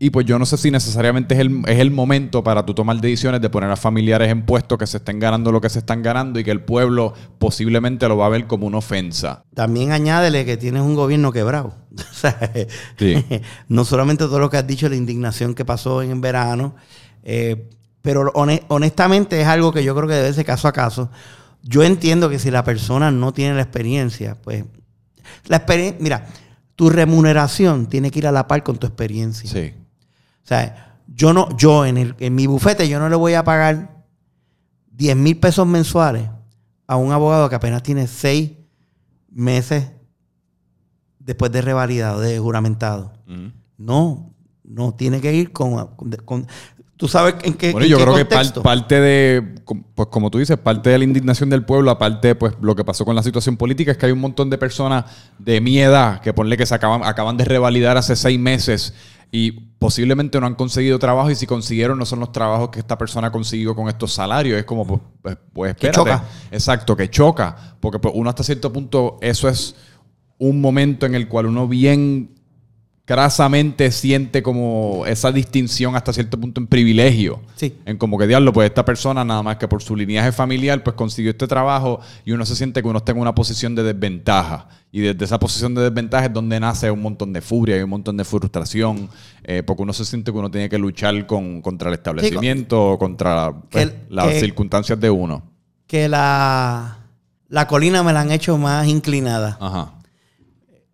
[0.00, 3.00] Y pues yo no sé si necesariamente es el, es el, momento para tú tomar
[3.00, 6.02] decisiones de poner a familiares en puestos que se estén ganando lo que se están
[6.02, 9.42] ganando y que el pueblo posiblemente lo va a ver como una ofensa.
[9.54, 11.74] También añádele que tienes un gobierno quebrado.
[13.68, 16.76] no solamente todo lo que has dicho, la indignación que pasó en verano,
[17.24, 17.68] eh,
[18.00, 18.30] pero
[18.68, 21.10] honestamente es algo que yo creo que debe ser caso a caso.
[21.64, 24.64] Yo entiendo que si la persona no tiene la experiencia, pues
[25.46, 26.26] la experiencia, mira,
[26.76, 29.50] tu remuneración tiene que ir a la par con tu experiencia.
[29.50, 29.74] Sí.
[30.48, 33.44] O sea, yo no, yo en, el, en mi bufete, yo no le voy a
[33.44, 34.02] pagar
[34.92, 36.26] 10 mil pesos mensuales
[36.86, 38.52] a un abogado que apenas tiene 6
[39.30, 39.90] meses
[41.18, 43.12] después de revalidado, de juramentado.
[43.76, 44.32] No,
[44.64, 45.86] no, tiene que ir con,
[46.96, 49.60] ¿Tú sabes en qué Bueno, yo creo que parte de,
[49.94, 52.84] pues como tú dices, parte de la indignación del pueblo, aparte de pues, lo que
[52.84, 55.04] pasó con la situación política, es que hay un montón de personas
[55.38, 58.94] de mi edad que ponle que se acaban, acaban de revalidar hace seis meses
[59.30, 62.96] y posiblemente no han conseguido trabajo y si consiguieron no son los trabajos que esta
[62.96, 64.58] persona consiguió con estos salarios.
[64.58, 65.98] Es como, pues, pues, pues espérate.
[65.98, 66.24] Que choca.
[66.50, 67.76] Exacto, que choca.
[67.80, 69.74] Porque pues, uno hasta cierto punto, eso es
[70.38, 72.37] un momento en el cual uno bien
[73.08, 77.40] crasamente siente como esa distinción hasta cierto punto en privilegio.
[77.56, 77.74] Sí.
[77.86, 80.94] En como que diablo, pues esta persona nada más que por su linaje familiar pues
[80.94, 84.68] consiguió este trabajo y uno se siente que uno está en una posición de desventaja.
[84.92, 87.88] Y desde esa posición de desventaja es donde nace un montón de furia y un
[87.88, 89.08] montón de frustración,
[89.42, 93.54] eh, porque uno se siente que uno tiene que luchar con, contra el establecimiento, contra
[93.70, 95.44] pues, las circunstancias de uno.
[95.86, 96.98] Que la,
[97.48, 99.56] la colina me la han hecho más inclinada.
[99.62, 99.97] Ajá.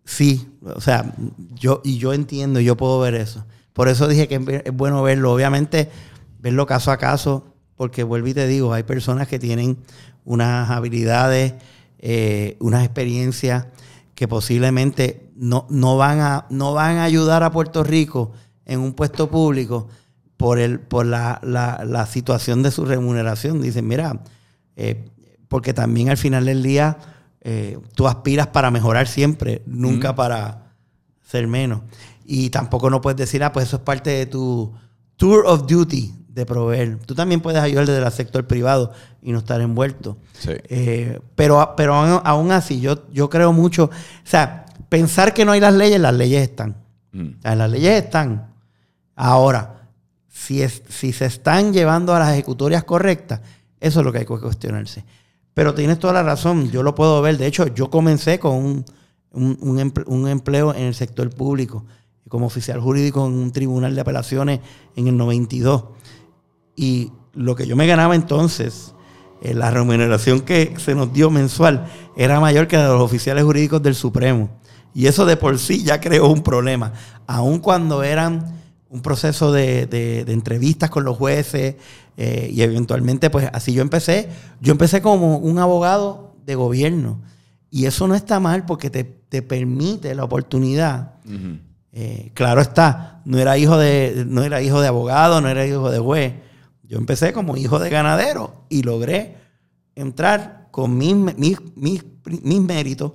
[0.05, 1.13] Sí, o sea,
[1.55, 3.45] yo, y yo entiendo, yo puedo ver eso.
[3.73, 5.33] Por eso dije que es bueno verlo.
[5.33, 5.89] Obviamente,
[6.39, 9.77] verlo caso a caso, porque vuelvo y te digo, hay personas que tienen
[10.23, 11.55] unas habilidades,
[11.99, 13.65] eh, unas experiencias
[14.13, 18.31] que posiblemente no, no, van a, no van a ayudar a Puerto Rico
[18.65, 19.89] en un puesto público
[20.37, 23.61] por, el, por la, la, situación de su remuneración.
[23.61, 24.21] Dicen, mira,
[24.75, 25.05] eh,
[25.47, 26.97] porque también al final del día
[27.47, 30.73] eh, tú aspiras para mejorar siempre, nunca para
[31.21, 31.81] ser menos.
[32.25, 34.73] Y tampoco no puedes decir, ah, pues eso es parte de tu
[35.15, 36.97] tour of duty de proveer.
[37.05, 40.17] Tú también puedes ayudar desde el sector privado y no estar envuelto.
[40.47, 45.59] Eh, pero pero aún, así, yo, yo creo mucho, o sea, pensar que no hay
[45.59, 46.75] las leyes, las leyes están.
[47.11, 47.29] Mm.
[47.43, 48.55] las leyes están.
[49.15, 49.87] Ahora,
[50.27, 53.41] si, es, si se están llevando a las ejecutorias correctas,
[53.79, 55.05] eso es lo que hay que cuestionarse.
[55.55, 57.37] Pero tienes toda la razón, yo lo puedo ver.
[57.37, 58.85] De hecho, yo comencé con
[59.31, 61.85] un, empleo en el sector público,
[62.27, 64.59] como oficial jurídico en un tribunal de apelaciones
[64.97, 65.85] en el 92.
[66.75, 68.93] Y lo que yo me ganaba entonces,
[69.41, 73.45] eh, la remuneración que se nos dio mensual, era mayor que la de los oficiales
[73.45, 74.49] jurídicos del Supremo.
[74.93, 76.91] Y eso de por sí ya creó un problema.
[77.27, 78.61] Aun cuando eran
[78.95, 81.75] un proceso de, de entrevistas con los jueces,
[82.17, 84.29] eh, y eventualmente, pues así yo empecé.
[84.61, 87.21] Yo empecé como un abogado de gobierno.
[87.69, 91.13] Y eso no está mal porque te, te permite la oportunidad.
[91.91, 95.89] Eh, claro está, no era hijo de, no era hijo de abogado, no era hijo
[95.89, 96.33] de juez.
[96.83, 99.37] Yo empecé como hijo de ganadero y logré
[99.95, 103.13] entrar con mis, mis, mis, méritos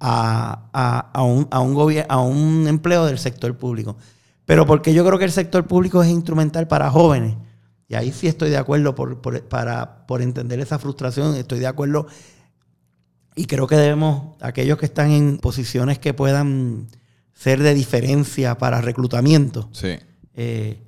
[0.00, 3.96] a, un, a, un a un empleo del sector público.
[4.48, 7.36] Pero porque yo creo que el sector público es instrumental para jóvenes.
[7.86, 11.34] Y ahí sí estoy de acuerdo por, para, por entender esa frustración.
[11.34, 12.06] Estoy de acuerdo.
[13.36, 16.86] Y creo que debemos, aquellos que están en posiciones que puedan
[17.34, 19.68] ser de diferencia para reclutamiento.
[19.72, 19.98] Sí.
[20.32, 20.82] Eh,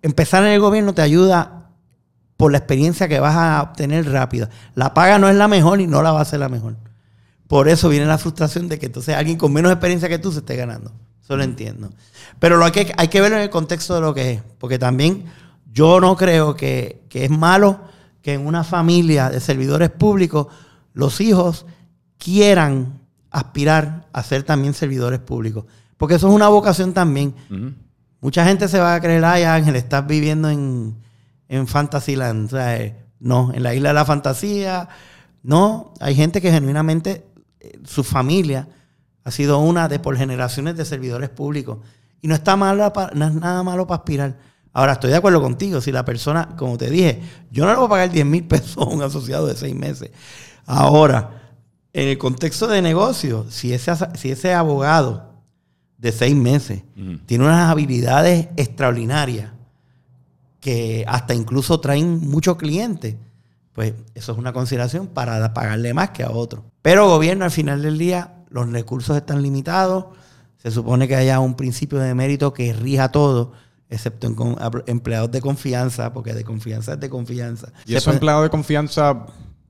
[0.00, 1.68] empezar en el gobierno te ayuda
[2.38, 4.48] por la experiencia que vas a obtener rápida.
[4.74, 6.78] La paga no es la mejor y no la va a ser la mejor.
[7.46, 10.38] Por eso viene la frustración de que entonces alguien con menos experiencia que tú se
[10.38, 10.94] esté ganando.
[11.26, 11.90] Eso lo entiendo.
[12.38, 14.42] Pero lo hay que, hay que verlo en el contexto de lo que es.
[14.60, 15.24] Porque también
[15.72, 17.80] yo no creo que, que es malo
[18.22, 20.46] que en una familia de servidores públicos
[20.94, 21.66] los hijos
[22.16, 23.00] quieran
[23.32, 25.64] aspirar a ser también servidores públicos.
[25.96, 27.34] Porque eso es una vocación también.
[28.20, 30.94] Mucha gente se va a creer, ay Ángel, estás viviendo en,
[31.48, 32.46] en Fantasyland.
[32.46, 34.88] O sea, eh, no, en la isla de la fantasía.
[35.42, 37.26] No, hay gente que genuinamente,
[37.58, 38.68] eh, su familia
[39.26, 41.78] ha sido una de por generaciones de servidores públicos.
[42.22, 44.38] Y no está malo, no es nada malo para aspirar.
[44.72, 45.80] Ahora, estoy de acuerdo contigo.
[45.80, 48.76] Si la persona, como te dije, yo no le voy a pagar 10 mil pesos
[48.78, 50.12] a un asociado de seis meses.
[50.64, 51.42] Ahora,
[51.92, 55.42] en el contexto de negocio, si ese, si ese abogado
[55.98, 56.84] de seis meses
[57.26, 59.50] tiene unas habilidades extraordinarias
[60.60, 63.16] que hasta incluso traen muchos clientes,
[63.72, 66.64] pues eso es una consideración para pagarle más que a otro.
[66.80, 70.06] Pero gobierno al final del día, los recursos están limitados,
[70.56, 73.52] se supone que haya un principio de mérito que rija todo,
[73.88, 74.36] excepto en
[74.86, 77.72] empleados de confianza, porque de confianza es de confianza.
[77.86, 79.26] ¿Y esos empleados de confianza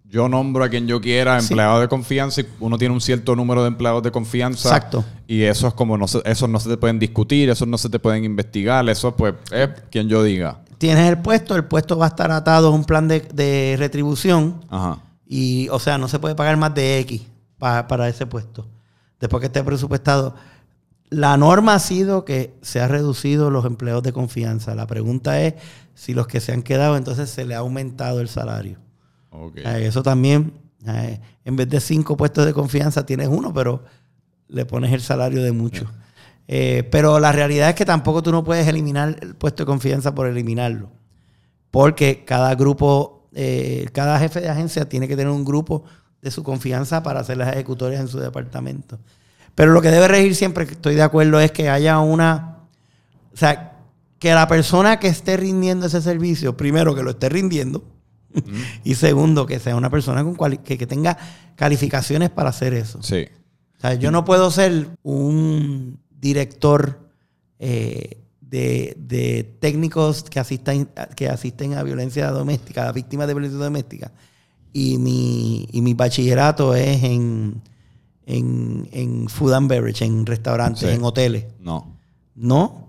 [0.08, 3.62] yo nombro a quien yo quiera, empleado de confianza, y uno tiene un cierto número
[3.62, 4.68] de empleados de confianza.
[4.68, 5.04] Exacto.
[5.26, 7.88] Y eso es como, no se, esos no se te pueden discutir, esos no se
[7.88, 10.60] te pueden investigar, eso pues es quien yo diga.
[10.78, 14.64] Tienes el puesto, el puesto va a estar atado a un plan de, retribución.
[14.70, 14.98] Ajá.
[15.26, 17.22] Y, o sea, no se puede pagar más de X
[17.58, 18.66] para, ese puesto.
[19.20, 20.34] Después que esté presupuestado.
[21.08, 24.74] La norma ha sido que se ha reducido los empleos de confianza.
[24.74, 25.54] La pregunta es
[25.94, 28.78] si los que se han quedado, entonces se le ha aumentado el salario.
[29.64, 30.52] Eso también,
[31.44, 33.84] en vez de cinco puestos de confianza, tienes uno, pero
[34.48, 35.88] le pones el salario de muchos.
[36.48, 40.14] Eh, pero la realidad es que tampoco tú no puedes eliminar el puesto de confianza
[40.14, 40.90] por eliminarlo.
[41.70, 45.84] Porque cada grupo, eh, cada jefe de agencia tiene que tener un grupo
[46.22, 48.98] de su confianza para hacer las ejecutorias en su departamento.
[49.54, 52.58] Pero lo que debe regir siempre, estoy de acuerdo, es que haya una.
[53.32, 53.78] O sea,
[54.18, 57.84] que la persona que esté rindiendo ese servicio, primero que lo esté rindiendo,
[58.84, 61.16] y segundo, que sea una persona con que, tenga
[61.54, 63.02] calificaciones para hacer eso.
[63.02, 63.26] Sí.
[63.78, 67.00] O sea, yo no puedo ser un director
[67.58, 74.12] eh, de, técnicos que asisten, que asisten a violencia doméstica, a víctimas de violencia doméstica,
[74.76, 77.62] y mi, y mi bachillerato es en,
[78.26, 81.46] en, food and beverage, en restaurantes, en hoteles.
[81.60, 81.96] No.
[82.34, 82.86] No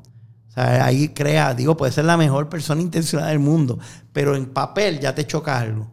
[0.57, 3.77] ahí crea, digo, puede ser la mejor persona intencionada del mundo,
[4.11, 5.91] pero en papel ya te choca algo.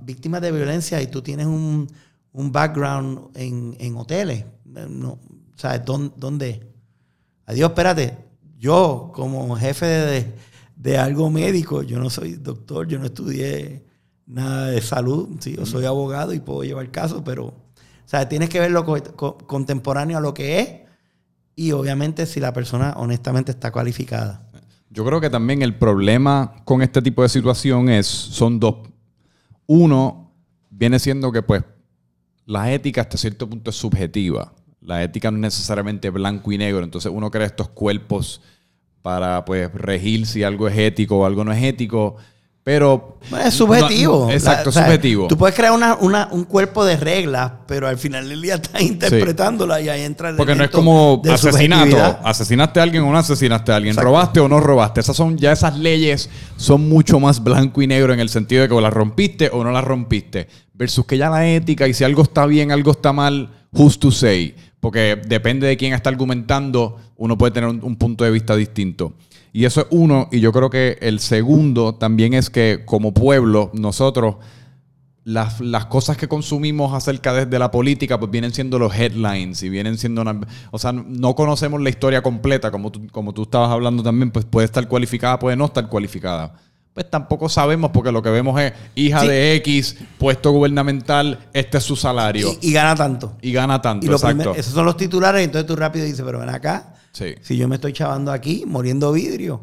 [0.00, 1.86] Víctimas de violencia y tú tienes un,
[2.32, 4.44] background en, hoteles.
[4.64, 5.18] No,
[5.56, 6.66] ¿Sabes dónde?
[7.46, 8.16] Adiós, espérate.
[8.58, 10.34] Yo, como jefe
[10.74, 13.84] de, algo médico, yo no soy doctor, yo no estudié
[14.30, 15.28] nada de salud.
[15.40, 17.54] Sí, yo soy abogado y puedo llevar caso, pero o
[18.10, 18.84] sea, tienes que verlo
[19.46, 20.68] contemporáneo a lo que es
[21.54, 24.50] y obviamente si la persona honestamente está cualificada.
[24.88, 28.88] Yo creo que también el problema con este tipo de situación es, son dos.
[29.66, 30.32] Uno,
[30.70, 31.62] viene siendo que pues
[32.46, 34.52] la ética hasta cierto punto es subjetiva.
[34.80, 36.82] La ética no es necesariamente blanco y negro.
[36.82, 38.40] Entonces uno crea estos cuerpos
[39.02, 42.16] para pues regir si algo es ético o algo no es ético.
[42.62, 43.18] Pero.
[43.42, 44.30] es subjetivo.
[44.30, 45.28] exacto, subjetivo.
[45.28, 49.88] Tú puedes crear un cuerpo de reglas, pero al final del día estás interpretándola y
[49.88, 52.18] ahí entra el Porque no es como asesinato.
[52.22, 53.96] Asesinaste a alguien o no asesinaste a alguien.
[53.96, 55.00] Robaste o no robaste.
[55.00, 58.68] Esas son, ya esas leyes son mucho más blanco y negro en el sentido de
[58.68, 60.48] que o las rompiste o no las rompiste.
[60.74, 64.10] Versus que ya la ética y si algo está bien, algo está mal, who's to
[64.10, 64.54] say.
[64.80, 69.14] Porque depende de quién está argumentando, uno puede tener un punto de vista distinto.
[69.52, 70.28] Y eso es uno.
[70.30, 74.36] Y yo creo que el segundo también es que como pueblo, nosotros,
[75.24, 79.98] las, cosas que consumimos acerca de, la política, pues vienen siendo los headlines y vienen
[79.98, 80.24] siendo
[80.70, 84.44] O sea, no conocemos la historia completa, como tú, como tú estabas hablando también, pues
[84.44, 86.54] puede estar cualificada, puede no estar cualificada.
[86.94, 91.84] Pues tampoco sabemos porque lo que vemos es hija de X, puesto gubernamental, este es
[91.84, 92.56] su salario.
[92.60, 93.36] Y, gana tanto.
[93.40, 94.54] Y gana tanto, exacto.
[94.54, 97.92] esos son los titulares, entonces tú rápido dices, pero ven acá, si yo me estoy
[97.92, 99.62] chavando aquí, moriendo vidrio,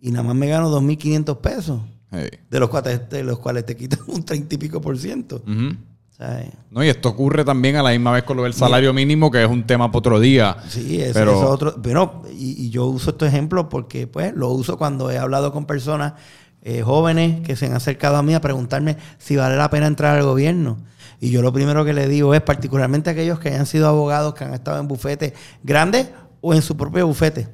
[0.00, 4.00] y nada más me gano 2.500 pesos, de, los cuales, de los cuales te quitan
[4.06, 5.42] un 30 y pico por ciento.
[6.70, 9.42] No, y esto ocurre también a la misma vez con lo del salario mínimo, que
[9.42, 10.56] es un tema para otro día.
[10.68, 11.38] Sí, es, pero...
[11.48, 11.74] otro.
[11.82, 16.14] Pero, y, yo uso estos ejemplos porque, pues, lo uso cuando he hablado con personas
[16.62, 20.16] eh, jóvenes que se han acercado a mí a preguntarme si vale la pena entrar
[20.16, 20.78] al gobierno.
[21.20, 24.44] Y yo lo primero que le digo es, particularmente aquellos que hayan sido abogados, que
[24.44, 26.08] han estado en bufetes grandes
[26.40, 27.48] o en su propio bufete.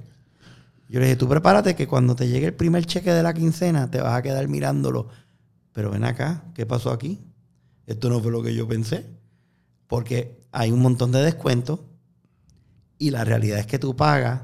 [0.89, 3.91] Yo le dije, tú prepárate que cuando te llegue el primer cheque de la quincena,
[3.91, 5.09] te vas a quedar mirándolo.
[5.73, 7.21] Pero ven acá, ¿qué pasó aquí?
[7.87, 9.07] Esto no fue lo que yo pensé.
[9.87, 11.81] Porque hay un montón de descuentos
[12.99, 14.43] y la realidad es que tú pagas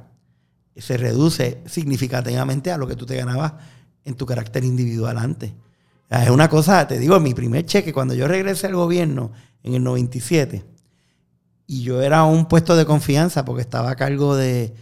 [0.77, 3.55] se reduce significativamente a lo que tú te ganabas
[4.04, 5.52] en tu carácter individual antes.
[6.10, 9.82] Es una cosa, te digo, mi primer cheque, cuando yo regresé al gobierno en el
[9.82, 10.64] 97,
[11.66, 14.74] y yo era un puesto de confianza porque estaba a cargo de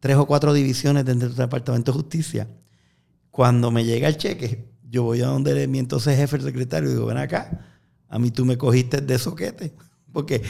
[0.00, 2.48] tres o cuatro divisiones dentro del Departamento de Justicia,
[3.30, 6.92] cuando me llega el cheque, yo voy a donde mi entonces jefe, el secretario, y
[6.92, 7.66] digo, ven acá,
[8.08, 9.72] a mí tú me cogiste de soquete,
[10.12, 10.42] porque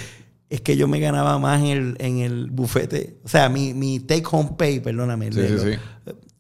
[0.49, 4.01] es que yo me ganaba más en el, en el bufete, o sea, mi, mi
[4.01, 5.31] take home pay, perdóname.
[5.31, 5.79] Sí, sí,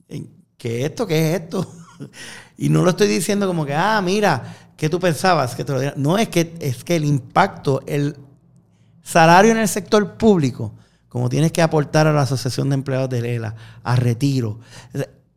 [0.08, 0.30] sí.
[0.64, 1.07] ¿Qué esto?
[1.07, 1.70] ¿Qué es esto?
[2.57, 5.55] y no lo estoy diciendo como que, ah, mira, ¿qué tú pensabas?
[5.55, 8.16] que te lo No, es que, es que el impacto, el
[9.03, 10.72] salario en el sector público,
[11.11, 14.61] como tienes que aportar a la Asociación de Empleados de Lela, a retiro.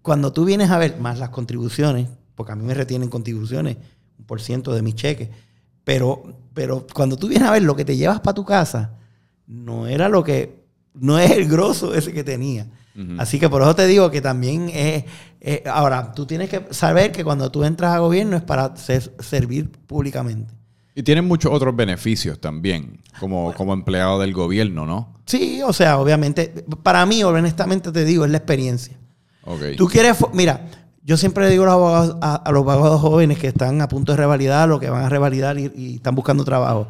[0.02, 3.76] Cuando tú vienes a ver más las contribuciones, porque a mí me retienen contribuciones,
[4.18, 5.28] un por ciento de mis cheques,
[5.84, 8.92] pero, pero cuando tú vienes a ver lo que te llevas para tu casa,
[9.46, 10.63] no era lo que,
[10.94, 12.66] no es el grosso ese que tenía.
[13.19, 15.05] Así que por eso te digo que también es,
[15.67, 20.53] ahora, tú tienes que saber que cuando tú entras a gobierno es para servir públicamente.
[20.95, 25.13] Y tienen muchos otros beneficios también, como, como empleado del gobierno, ¿no?
[25.27, 28.97] Sí, o sea, obviamente, para mí, honestamente te digo, es la experiencia.
[29.43, 29.75] Okay.
[29.75, 30.65] Tú quieres, mira,
[31.07, 34.12] yo siempre le digo a los, abogados, a, los abogados jóvenes que están a punto
[34.12, 36.89] de revalidar o que van a revalidar y, están buscando trabajo.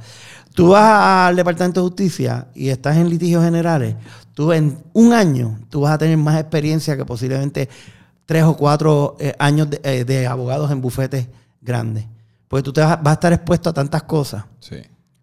[0.58, 3.96] Tú vas al Departamento de Justicia y estás en litigios generales.
[4.34, 7.70] Tú en un año, tú vas a tener más experiencia que posiblemente
[8.26, 11.28] tres o cuatro eh, años eh, de, abogados en bufetes
[11.62, 12.08] grandes.
[12.48, 14.46] Porque tú te vas, vas, a estar expuesto a tantas cosas.
[14.60, 14.78] Sí.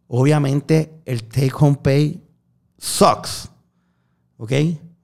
[0.07, 2.23] Obviamente el take home pay
[2.79, 3.51] sucks.
[4.37, 4.53] ¿Ok?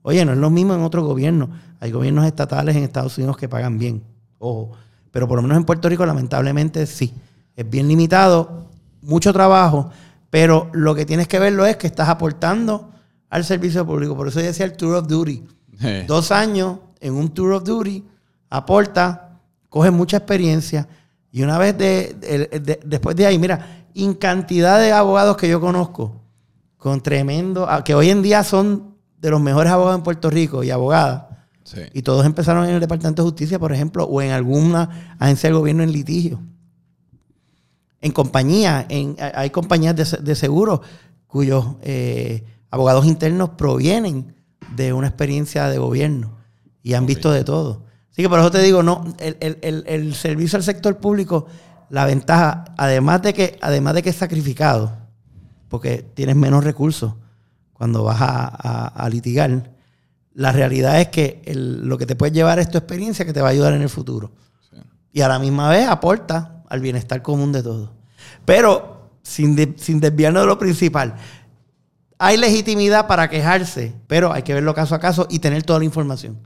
[0.03, 1.51] Oye, no es lo mismo en otro gobierno.
[1.81, 4.05] Hay gobiernos estatales en Estados Unidos que pagan bien,
[4.39, 4.71] ojo.
[5.11, 7.13] Pero por lo menos en Puerto Rico, lamentablemente, sí.
[7.57, 8.69] Es bien limitado,
[9.03, 9.91] mucho trabajo,
[10.31, 12.91] pero lo que tienes que verlo es que estás aportando
[13.29, 14.17] al servicio público.
[14.17, 15.45] Por eso yo decía el Tour of Duty.
[16.07, 18.05] Dos años en un Tour of Duty,
[18.51, 20.87] aporta, coge mucha experiencia.
[21.33, 26.21] Y una vez de, después de ahí, mira, incantidad de abogados que yo conozco,
[26.77, 30.71] con tremendo, que hoy en día son de los mejores abogados en Puerto Rico y
[30.71, 31.25] abogadas,
[31.93, 35.59] y todos empezaron en el Departamento de Justicia, por ejemplo, o en alguna agencia del
[35.59, 36.41] gobierno en litigio.
[38.01, 40.81] En compañía, en, hay compañías de, de seguros
[41.27, 44.35] cuyos eh, abogados internos provienen
[44.75, 46.37] de una experiencia de gobierno
[46.83, 47.85] y han visto de todo.
[48.11, 51.47] Así que por eso te digo, no, el, servicio al sector público,
[51.89, 54.93] la ventaja, además de que, además de que es sacrificado,
[55.69, 57.15] porque tienes menos recursos
[57.73, 59.73] cuando vas a litigar,
[60.35, 63.49] la realidad es que lo que te puede llevar es tu experiencia que te va
[63.49, 64.33] a ayudar en el futuro.
[65.13, 67.91] Y a la misma vez aporta al bienestar común de todos.
[68.47, 71.17] Pero sin, sin desviarnos de lo principal,
[72.19, 75.85] hay legitimidad para quejarse, pero hay que verlo caso a caso y tener toda la
[75.85, 76.39] información.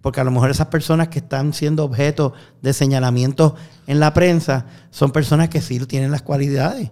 [0.00, 3.54] Porque a lo mejor esas personas que están siendo objeto de señalamientos
[3.86, 6.90] en la prensa son personas que sí tienen las cualidades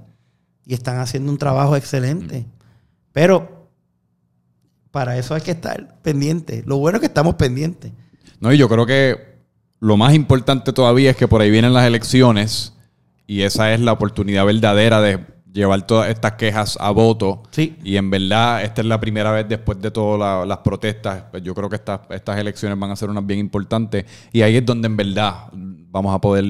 [0.65, 2.41] y están haciendo un trabajo excelente.
[2.41, 2.53] Mm.
[3.13, 3.69] Pero
[4.91, 6.63] para eso hay que estar pendiente.
[6.67, 7.93] Lo bueno es que estamos pendientes.
[8.41, 9.30] No, y yo creo que
[9.81, 12.75] lo más importante todavía es que por ahí vienen las elecciones
[13.27, 17.43] y esa es la oportunidad verdadera de llevar todas estas quejas a voto.
[17.51, 17.77] Sí.
[17.83, 21.25] Y en verdad, esta es la primera vez después de todas las protestas.
[21.31, 24.05] Pues yo creo que estas, estas elecciones van a ser unas bien importantes.
[24.33, 26.45] Y ahí es donde en verdad vamos a poder.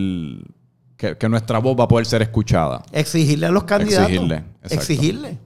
[0.96, 2.82] Que, nuestra voz va a poder ser escuchada.
[2.92, 4.10] Exigirle a los candidatos.
[4.10, 4.44] Exigirle.
[4.62, 5.38] Exigirle.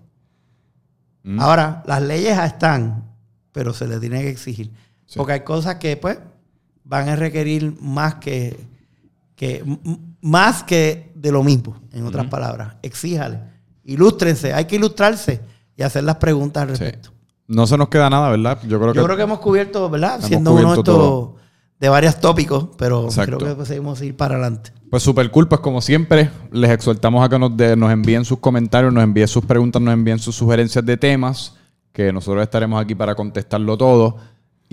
[1.23, 1.41] Mm.
[1.41, 3.05] Ahora, las leyes están,
[3.53, 4.73] pero se les tiene que exigir.
[5.15, 6.19] Porque hay cosas que, pues,
[6.85, 8.57] van a requerir más que,
[9.35, 9.65] que
[10.21, 12.77] más que de lo mismo, en otras palabras.
[12.83, 13.41] Exíjale.
[13.85, 14.53] Ilústrense.
[14.53, 15.41] Hay que ilustrarse
[15.77, 17.11] y hacer las preguntas al respecto.
[17.47, 18.59] No se nos queda nada, ¿verdad?
[18.67, 20.21] Yo creo que, Yo creo que hemos cubierto, ¿verdad?
[20.23, 21.31] Siendo uno de estos,
[21.79, 24.73] de varios tópicos, pero creo que podemos ir para adelante.
[24.89, 28.93] Pues súper cool, pues como siempre, les exhortamos a que nos, nos envíen sus comentarios,
[28.93, 31.55] nos envíen sus preguntas, nos envíen sus sugerencias de temas,
[31.93, 34.17] que nosotros estaremos aquí para contestarlo todo.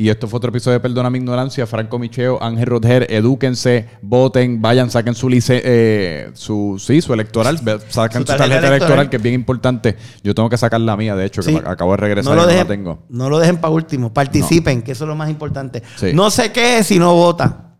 [0.01, 1.67] Y esto fue otro episodio de Perdona mi ignorancia.
[1.67, 7.59] Franco Micheo, Ángel Rodger, edúquense, voten, vayan, saquen su lice, eh, su, sí, su electoral,
[7.87, 9.11] saquen su tarjeta, electoral.
[9.11, 9.95] que es bien importante.
[10.23, 12.47] Yo tengo que sacar la mía, de hecho, que acabo de regresar no lo y
[12.47, 13.03] dejen, no la tengo.
[13.09, 15.83] No lo dejen para último, participen, que eso es lo más importante.
[16.15, 17.75] No sé qué es si no vota.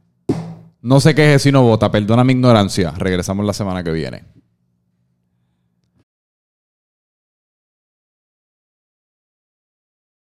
[0.79, 2.93] No sé qué es si no vota, perdona mi ignorancia.
[2.95, 4.25] Regresamos la semana que viene.